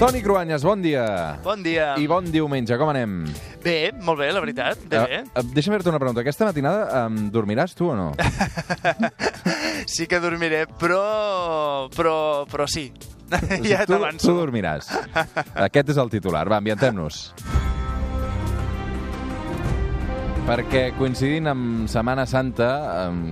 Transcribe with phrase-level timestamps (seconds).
[0.00, 1.36] Toni Cruanyes, bon dia.
[1.44, 1.90] Bon dia.
[2.00, 3.18] I bon diumenge, com anem?
[3.60, 4.80] Bé, molt bé, la veritat.
[4.88, 5.18] Bé, bé.
[5.28, 6.22] Uh, uh, deixa'm fer-te una pregunta.
[6.24, 8.08] Aquesta matinada um, dormiràs tu o no?
[9.90, 11.88] Sí que dormiré, però...
[11.92, 12.16] però,
[12.48, 12.90] però sí.
[13.64, 14.36] ja tu, tu t'avanço.
[14.36, 14.88] dormiràs.
[15.68, 16.46] Aquest és el titular.
[16.48, 17.22] Va, ambientem-nos.
[20.50, 22.66] Perquè coincidint amb Setmana Santa,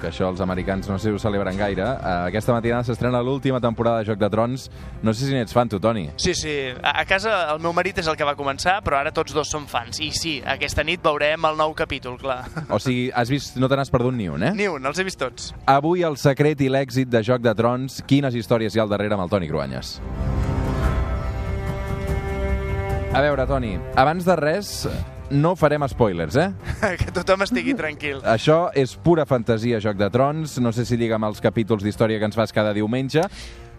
[0.00, 3.60] que això els americans no sé si ho celebren gaire, uh, aquesta matinada s'estrena l'última
[3.60, 4.64] temporada de Joc de Trons.
[5.04, 6.06] No sé si n'ets fan, tu, Toni.
[6.16, 6.54] Sí, sí.
[6.80, 9.52] A a casa el meu marit és el que va començar, però ara tots dos
[9.52, 10.00] som fans.
[10.00, 12.46] I sí, aquesta nit veurem el nou capítol, clar.
[12.72, 14.54] O sigui, has vist, no te n'has perdut ni un, eh?
[14.56, 15.52] Ni un, els he vist tots.
[15.68, 18.00] Avui el secret i l'èxit de Joc de Trons.
[18.08, 19.98] Quines històries hi ha al darrere amb el Toni Cruanyes?
[23.12, 24.78] A veure, Toni, abans de res,
[25.30, 26.50] no farem spoilers, eh?
[27.00, 28.20] que tothom estigui tranquil.
[28.24, 30.58] Això és pura fantasia, Joc de Trons.
[30.60, 33.22] No sé si lliga amb els capítols d'història que ens fas cada diumenge,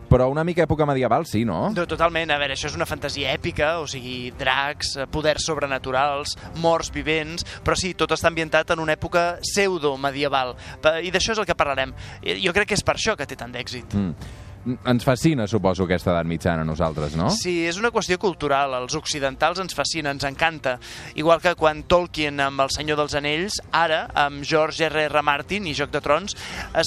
[0.09, 1.71] però una mica època medieval, sí, no?
[1.73, 6.35] No, totalment, a veure, això és una fantasia èpica, o sigui, dracs, eh, poders sobrenaturals,
[6.61, 11.41] morts vivents, però sí, tot està ambientat en una època pseudo-medieval, Pa- i d'això és
[11.41, 11.93] el que parlarem.
[12.21, 13.93] I Jo crec que és per això que té tant d'èxit.
[13.95, 14.13] Mm.
[14.63, 17.27] Ens fascina, suposo, aquesta edat mitjana a nosaltres, no?
[17.35, 18.71] Sí, és una qüestió cultural.
[18.77, 20.77] Els occidentals ens fascina, ens encanta.
[21.19, 25.03] Igual que quan Tolkien amb El senyor dels anells, ara, amb George R.
[25.09, 25.23] R.
[25.25, 26.37] Martin i Joc de Trons,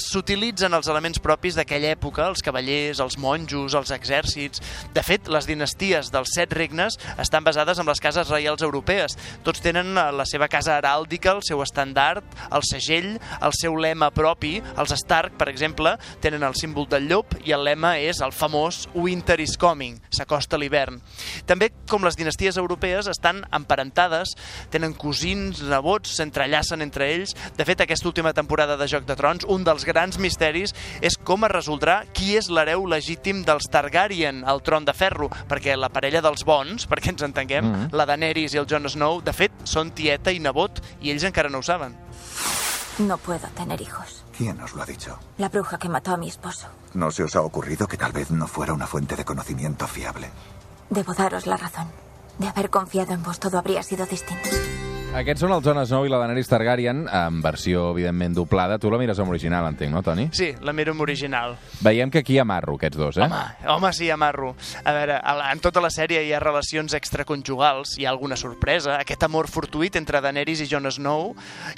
[0.07, 4.63] s'utilitzen els elements propis d'aquella època, els cavallers, els monjos, els exèrcits...
[4.97, 9.13] De fet, les dinasties dels set regnes estan basades en les cases reials europees.
[9.45, 13.13] Tots tenen eh, la seva casa heràldica, el seu estandard, el segell,
[13.45, 14.55] el seu lema propi.
[14.81, 18.85] Els Stark, per exemple, tenen el símbol del llop i el lema és el famós
[18.95, 21.01] Winter is coming, s'acosta l'hivern.
[21.49, 24.33] També, com les dinasties europees, estan emparentades,
[24.73, 27.35] tenen cosins, nebots, s'entrellacen entre ells.
[27.57, 31.45] De fet, aquesta última temporada de Joc de Trons, un dels grans misteris és com
[31.47, 36.23] es resoldrà qui és l'hereu legítim dels Targaryen al tron de ferro, perquè la parella
[36.25, 37.75] dels bons, perquè ens entenguem, mm.
[37.75, 37.97] -hmm.
[37.97, 41.49] la Daenerys i el Jon Snow, de fet, són tieta i nebot, i ells encara
[41.49, 41.95] no ho saben.
[42.99, 44.26] No puedo tener hijos.
[44.37, 45.17] ¿Quién os lo ha dicho?
[45.39, 46.67] La bruja que mató a mi esposo.
[46.93, 50.29] ¿No se os ha ocurrido que tal vez no fuera una fuente de conocimiento fiable?
[50.91, 51.87] Debo daros la razón.
[52.37, 54.49] De haber confiado en vos todo habría sido distinto.
[55.15, 58.75] Aquests són el Jon Snow i la Daenerys Targaryen, en versió, evidentment, doblada.
[58.77, 60.27] Tu la mires en original, entenc, no, Toni?
[60.35, 61.55] Sí, la miro en original.
[61.81, 63.23] Veiem que aquí hi ha marro, aquests dos, eh?
[63.25, 63.39] Home,
[63.73, 64.51] home, sí, amarro.
[64.83, 65.15] A veure,
[65.49, 69.97] en tota la sèrie hi ha relacions extraconjugals, hi ha alguna sorpresa, aquest amor fortuït
[69.97, 71.31] entre Daenerys i Jon Snow,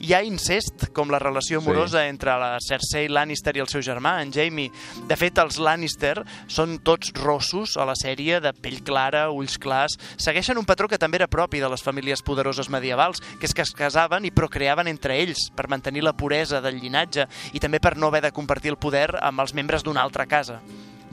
[0.03, 1.63] hi ha incest, com la relació Sí.
[1.69, 4.67] amorosa entre la Cersei Lannister i el seu germà, en Jaime.
[5.07, 9.96] De fet, els Lannister són tots rossos a la sèrie, de pell clara, ulls clars,
[10.17, 13.66] segueixen un patró que també era propi de les famílies poderoses medievals, que és que
[13.66, 17.96] es casaven i procreaven entre ells per mantenir la puresa del llinatge i també per
[17.97, 20.59] no haver de compartir el poder amb els membres d'una altra casa.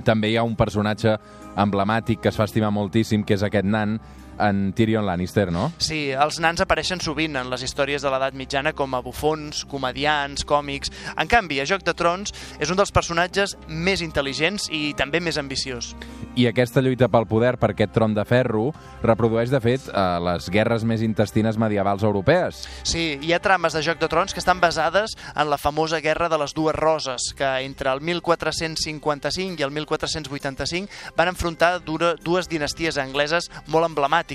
[0.04, 1.16] També hi ha un personatge
[1.56, 3.96] emblemàtic que es fa estimar moltíssim, que és aquest nan,
[4.38, 5.70] en Tyrion Lannister, no?
[5.78, 10.44] Sí, els nans apareixen sovint en les històries de l'edat mitjana com a bufons, comedians,
[10.46, 10.92] còmics...
[11.16, 15.38] En canvi, a Joc de Trons és un dels personatges més intel·ligents i també més
[15.40, 15.94] ambiciós.
[16.36, 18.68] I aquesta lluita pel poder per aquest tron de ferro
[19.02, 22.66] reprodueix, de fet, eh, les guerres més intestines medievals europees.
[22.84, 26.28] Sí, hi ha trames de Joc de Trons que estan basades en la famosa Guerra
[26.28, 32.98] de les Dues Roses, que entre el 1455 i el 1485 van enfrontar dues dinasties
[33.00, 34.25] angleses molt emblemàtiques,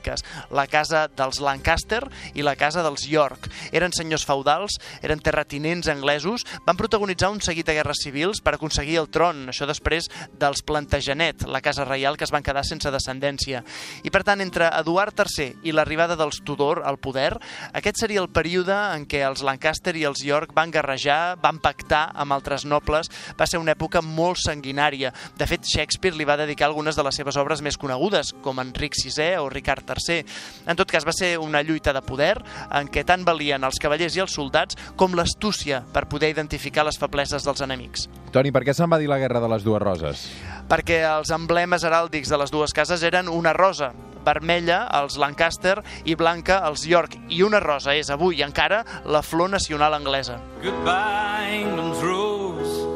[0.49, 2.01] la casa dels Lancaster
[2.33, 3.49] i la casa dels York.
[3.71, 8.99] Eren senyors feudals, eren terratinents anglesos, van protagonitzar un seguit de guerres civils per aconseguir
[9.01, 10.09] el tron, això després
[10.39, 13.63] dels Plantagenet, la casa reial que es van quedar sense descendència.
[14.03, 17.33] I per tant, entre Eduard III i l'arribada dels Tudor al poder,
[17.73, 22.07] aquest seria el període en què els Lancaster i els York van guerrejar, van pactar
[22.15, 25.13] amb altres nobles, va ser una època molt sanguinària.
[25.37, 28.97] De fet, Shakespeare li va dedicar algunes de les seves obres més conegudes, com Enric
[29.01, 30.25] VI o Ricard III.
[30.67, 32.35] En tot cas, va ser una lluita de poder
[32.71, 36.99] en què tant valien els cavallers i els soldats com l'astúcia per poder identificar les
[37.01, 38.07] febleses dels enemics.
[38.31, 40.29] Toni, per què se'n va dir la Guerra de les Dues Roses?
[40.71, 43.91] perquè els emblemes heràldics de les dues cases eren una rosa,
[44.23, 49.49] vermella els Lancaster i blanca els York, i una rosa és avui encara la flor
[49.51, 50.39] nacional anglesa.
[50.63, 52.87] Goodbye, England's rose.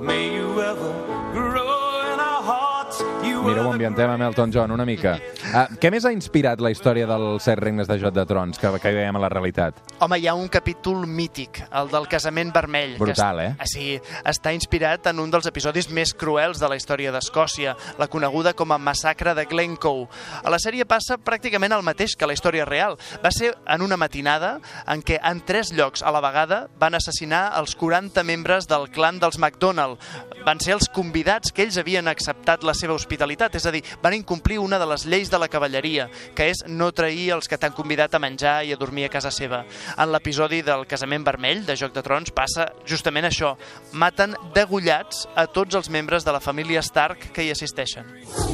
[0.00, 0.92] May you ever
[1.34, 3.02] grow in our hearts.
[3.18, 5.18] The ambientem amb Elton John una mica.
[5.48, 8.68] Uh, què més ha inspirat la història dels set regnes de Joc de Trons que,
[8.82, 9.78] que veiem a la realitat?
[10.04, 12.96] Home, hi ha un capítol mític, el del casament vermell.
[13.00, 13.54] Brutal, que eh?
[13.64, 13.86] est- Sí,
[14.28, 18.72] està inspirat en un dels episodis més cruels de la història d'Escòcia, la coneguda com
[18.74, 20.08] a massacre de Glencoe.
[20.42, 22.98] A la sèrie passa pràcticament el mateix que la història real.
[23.24, 27.54] Va ser en una matinada en què en tres llocs a la vegada van assassinar
[27.60, 29.96] els 40 membres del clan dels McDonald.
[30.44, 34.16] Van ser els convidats que ells havien acceptat la seva hospitalitat, és a dir, van
[34.18, 37.74] incomplir una de les lleis de la cavalleria, que és no trair els que t'han
[37.76, 39.64] convidat a menjar i a dormir a casa seva.
[39.96, 43.54] En l'episodi del casament vermell de Joc de Trons passa justament això.
[43.92, 48.06] Maten degollats a tots els membres de la família Stark que hi assisteixen.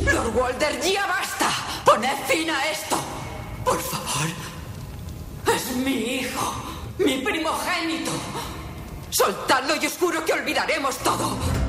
[0.06, 1.50] Lord Walder, ya basta.
[1.84, 2.96] Poned fin a esto.
[3.64, 4.28] Por favor.
[5.54, 6.54] Es mi hijo,
[6.98, 8.12] mi primogénito.
[9.10, 11.63] Soltadlo y os juro que olvidaremos todo.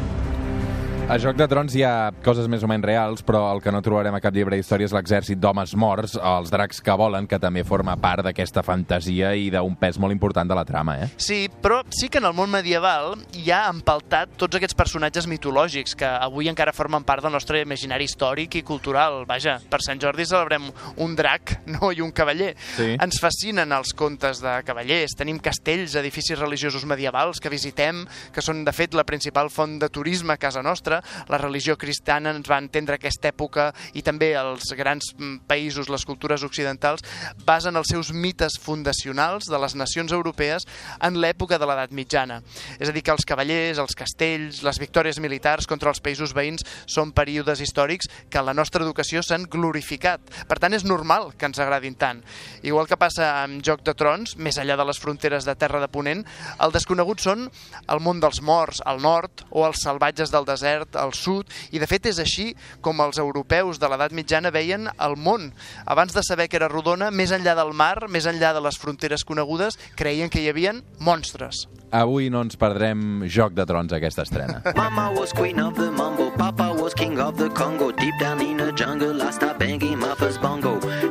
[1.05, 3.77] A Joc de Trons hi ha coses més o menys reals, però el que no
[3.85, 7.61] trobarem a cap llibre d'història és l'exèrcit d'homes morts, els dracs que volen, que també
[7.63, 11.09] forma part d'aquesta fantasia i d'un pes molt important de la trama, eh?
[11.21, 15.93] Sí, però sí que en el món medieval hi ha empaltat tots aquests personatges mitològics
[15.99, 19.21] que avui encara formen part del nostre imaginari històric i cultural.
[19.29, 20.71] Vaja, per Sant Jordi celebrem
[21.05, 22.55] un drac, no i un cavaller.
[22.79, 22.95] Sí.
[22.97, 28.65] Ens fascinen els contes de cavallers, tenim castells, edificis religiosos medievals que visitem, que són
[28.65, 30.94] de fet la principal font de turisme a casa nostra.
[31.31, 36.05] La religió cristiana ens va entendre aquesta època i també els grans mm, països, les
[36.05, 37.03] cultures occidentals,
[37.45, 40.65] basen els seus mites fundacionals de les nacions europees
[41.01, 42.41] en l'època de l'edat mitjana.
[42.79, 46.65] És a dir, que els cavallers, els castells, les victòries militars contra els països veïns
[46.85, 50.21] són períodes històrics que en la nostra educació s'han glorificat.
[50.49, 52.21] Per tant, és normal que ens agradin tant.
[52.65, 55.89] Igual que passa amb Joc de Trons, més enllà de les fronteres de Terra de
[55.91, 56.23] Ponent,
[56.61, 57.47] el desconegut són
[57.91, 61.87] el món dels morts, al nord, o els salvatges del desert, al sud, i de
[61.89, 62.51] fet és així
[62.85, 65.51] com els europeus de l'edat mitjana veien el món.
[65.85, 69.25] Abans de saber que era rodona, més enllà del mar, més enllà de les fronteres
[69.25, 71.65] conegudes, creien que hi havien monstres.
[71.95, 74.61] Avui no ens perdrem Joc de Trons, aquesta estrena.
[74.75, 77.91] Mama was queen of the mambo, Papa was king of the Congo.
[77.91, 79.54] Deep down in the jungle, I stopped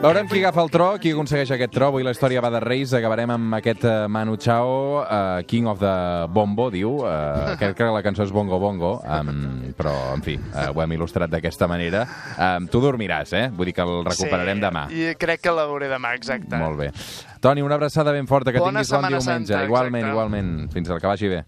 [0.05, 1.87] Veurem qui agafa el tro, qui aconsegueix aquest tro.
[1.89, 2.93] Avui la història va de Reis.
[2.93, 5.95] Acabarem amb aquest uh, Manu Chao, uh, King of the
[6.29, 6.99] Bombo, diu.
[7.01, 10.93] Uh, crec que la cançó és Bongo Bongo, um, però, en fi, uh, ho hem
[10.99, 12.05] il·lustrat d'aquesta manera.
[12.37, 13.47] Um, tu dormiràs, eh?
[13.56, 14.85] Vull dir que el recuperarem sí, demà.
[14.93, 16.53] I crec que la veuré demà, exacte.
[16.61, 16.91] Molt bé.
[17.41, 19.25] Toni, una abraçada ben forta, que Bona tinguis bon diumenge.
[19.25, 20.12] Santa, igualment, exacte.
[20.12, 20.53] igualment.
[20.77, 21.43] Fins al que vagi bé.